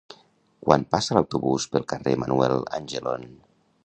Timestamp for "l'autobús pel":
1.17-1.85